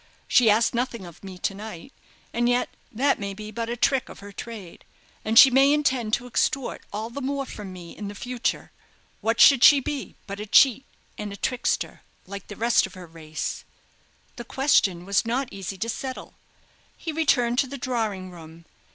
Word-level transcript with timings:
She 0.27 0.49
asked 0.49 0.73
nothing 0.73 1.05
of 1.05 1.23
me 1.23 1.37
to 1.37 1.53
night; 1.53 1.93
and 2.33 2.49
yet 2.49 2.69
that 2.91 3.19
may 3.19 3.35
be 3.35 3.51
but 3.51 3.69
a 3.69 3.77
trick 3.77 4.09
of 4.09 4.17
her 4.17 4.31
trade, 4.31 4.83
and 5.23 5.37
she 5.37 5.51
may 5.51 5.71
intend 5.71 6.13
to 6.15 6.25
extort 6.25 6.81
all 6.91 7.11
the 7.11 7.21
more 7.21 7.45
from 7.45 7.71
me 7.71 7.95
in 7.95 8.07
the 8.07 8.15
future. 8.15 8.71
What 9.19 9.39
should 9.39 9.63
she 9.63 9.79
be 9.79 10.15
but 10.25 10.39
a 10.39 10.47
cheat 10.47 10.85
and 11.19 11.31
a 11.31 11.37
trickster, 11.37 12.01
like 12.25 12.47
the 12.47 12.55
rest 12.55 12.87
of 12.87 12.95
her 12.95 13.05
race?" 13.05 13.63
The 14.37 14.43
question 14.43 15.05
was 15.05 15.23
not 15.23 15.53
easy 15.53 15.77
to 15.77 15.87
settle. 15.89 16.33
He 16.97 17.11
returned 17.11 17.59
to 17.59 17.67
the 17.67 17.77
drawing 17.77 18.31
room. 18.31 18.65